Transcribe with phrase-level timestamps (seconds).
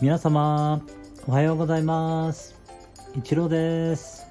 [0.00, 0.82] 皆様、
[1.28, 2.56] おはようございます。
[3.16, 4.26] 一郎です。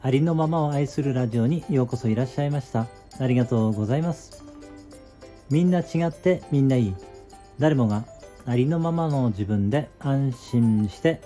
[0.00, 2.86] ありのままを愛するラジオにようこそいらっしゃいました。
[3.20, 4.42] ありがとうございます。
[5.50, 6.94] みんな違ってみんないい。
[7.58, 8.06] 誰もが
[8.46, 11.20] ありのままの自分で安心して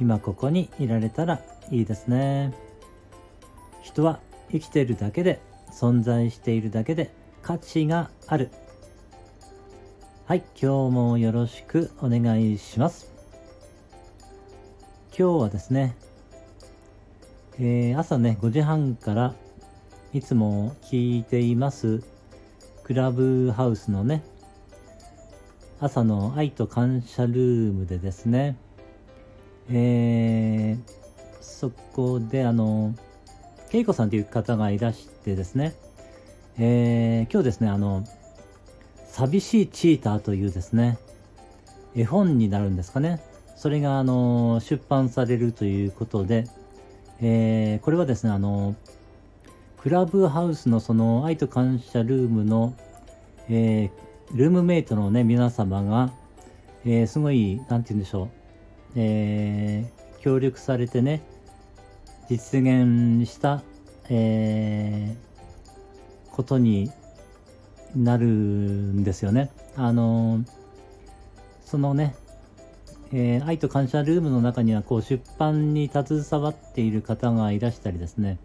[0.00, 1.42] 今ここにいられたら
[1.72, 2.54] いいですね。
[3.82, 4.20] 人は
[4.52, 5.40] 生きているだけで
[5.72, 7.10] 存在しているだけで
[7.42, 8.50] 価値がある。
[10.28, 13.10] はい、今日もよろしくお願いします。
[15.18, 15.96] 今日はですね、
[17.58, 19.34] えー朝ね、5時半から
[20.12, 22.02] いつも聞いています、
[22.84, 24.22] クラブハウスのね、
[25.80, 28.58] 朝の愛と感謝ルームでですね、
[29.70, 30.78] えー
[31.40, 32.94] そこであの、
[33.70, 35.72] けいこさんという方がいらしてですね、
[36.58, 38.04] えー今日ですね、あの、
[39.18, 40.96] 寂しいチーターというですね、
[41.96, 43.20] 絵本になるんですかね。
[43.56, 46.44] それが、あの、出版されるということで、
[47.20, 48.76] えーこれはですね、あの、
[49.78, 52.74] クラブハウスのその愛と感謝ルームの、
[53.48, 56.12] えールームメイトのね、皆様が、
[56.84, 58.28] えーすごい、なんて言うんでしょう、
[58.94, 61.22] えー協力されてね、
[62.28, 63.62] 実現した、
[64.10, 66.92] えーことに
[67.98, 69.50] なるんですよね。
[69.76, 70.40] あの
[71.64, 72.14] そのね、
[73.12, 78.38] えー愛と感謝ルームの中にはこう出版に携わっている方がいらしたりですね、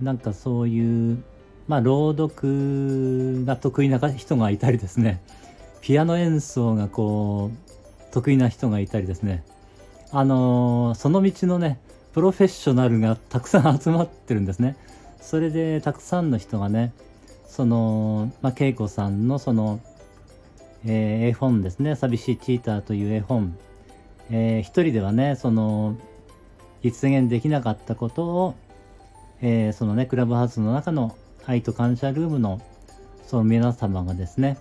[0.00, 1.22] なんかそういう、
[1.68, 5.20] まあ朗読が得意な人がいたりですね、
[5.80, 9.44] ピアノ演奏がこう得意な人がいたりですね、
[10.12, 11.78] あのーその道のね、
[12.12, 14.76] プロフェッショナルがたくさん集まってるんですね。
[15.20, 16.92] それでたくさんの人がね、
[17.54, 19.78] その、まあ、恵子さんのその、
[20.84, 23.56] えー絵本ですね、寂しいチーターという絵本、
[24.28, 25.96] えー一人ではね、その、
[26.82, 28.54] 実現できなかったことを、
[29.40, 32.60] えーそのね、クラブハウスの中の愛と感謝ルームの、
[33.24, 34.58] その皆様がですね、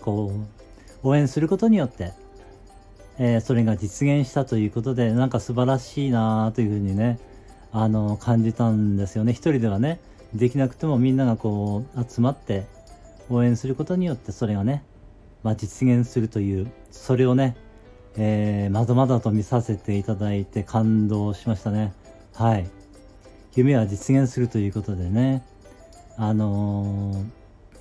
[0.00, 0.32] こ
[1.04, 2.12] う、応援することによって、
[3.20, 7.20] えーそれが実現したということで、なんか素晴らしいなというふうにね、
[7.70, 9.32] あの、感じたんですよね。
[9.32, 10.00] 一人ではね、
[10.34, 12.66] できなくてもみんながこう、集まって
[13.30, 14.84] 応援することによって、それがね、
[15.42, 17.56] まあ実現するという、それをね、
[18.16, 21.92] えーまだまだと見させていただいて感動しましたね。
[22.34, 22.68] はい。
[23.54, 25.44] 夢は実現するということでね、
[26.16, 27.24] あのー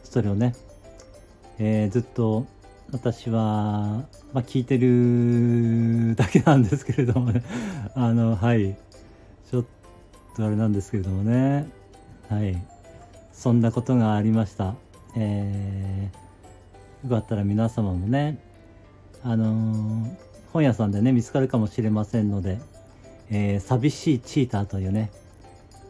[0.03, 0.53] それをね、
[1.59, 2.45] えーずっと
[2.91, 7.43] 私は、まあ、聞いてるだけなんですけれどもね、
[7.95, 8.75] あの、はい、
[9.49, 9.65] ちょっ
[10.35, 11.67] とあれなんですけれどもね、
[12.29, 12.55] はい、
[13.31, 14.75] そんなことがありました。
[15.15, 16.23] えー
[17.03, 18.37] よかったら皆様もね、
[19.23, 20.15] あのー
[20.53, 22.59] 本屋さんでね、見つかるかもしれませんので、
[23.29, 25.11] えー寂しいチーターというね、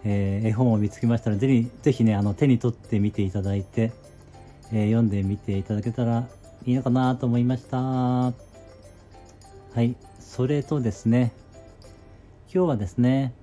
[0.03, 3.91] えー絵本を見つけましたら、ぜひ、ぜひね、あの、手に取ってみていただいて、
[4.71, 6.27] え読んでみていただけたら
[6.65, 7.77] いいのかなと思いました。
[7.77, 8.33] は
[9.77, 9.95] い。
[10.19, 11.31] それとですね、
[12.51, 13.33] 今日はですね、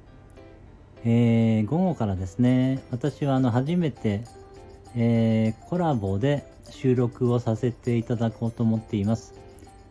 [1.04, 4.22] えー午後からですね、私はあの、初めて、
[4.96, 9.34] えーコラボで収録をさせていただこうと思っています。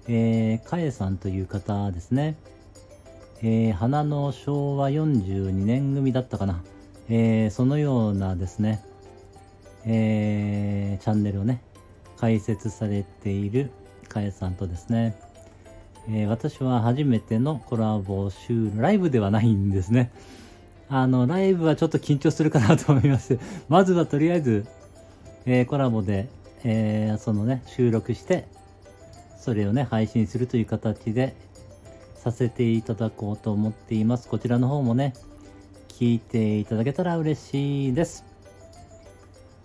[0.08, 2.36] えー、かえさんという方ですね。
[3.42, 6.62] えー花の昭和42年組だったかな。
[7.10, 8.84] えーそのようなですね、
[9.86, 11.62] えーチャンネルをね、
[12.18, 13.72] 開設されている
[14.10, 15.18] かえさんとですね、
[16.08, 20.12] えー私は初めてのコラボ収ライブではないんですね。
[20.90, 23.40] あの、ライブはちょっと緊張するかなと思いまして、
[23.70, 24.66] まずはとりあえず、
[25.46, 26.28] えーコラボで、
[26.64, 28.48] えーそのね、収録して、
[29.38, 31.36] それをね、配信するという形で
[32.16, 34.28] させていただこうと思っています。
[34.28, 35.14] こちらの方もね、
[35.90, 38.26] 聞いていただけたら嬉しいです。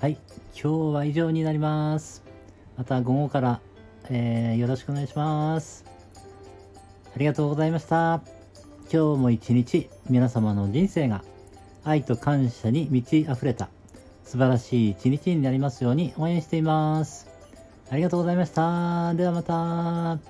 [0.01, 0.19] はい、
[0.61, 2.23] 今日は以上になります。
[2.77, 3.61] また午後から、
[4.11, 5.85] えーよろしくお願いします。
[7.17, 8.34] ありがとうございました。
[8.95, 11.25] 今日も一日皆様の人生が
[11.83, 13.69] 愛と感謝に満ち溢れた
[14.25, 17.27] 素晴らしい一日になりますように応援しています。
[17.91, 19.13] ありがとうございました。
[19.15, 20.21] ではまた。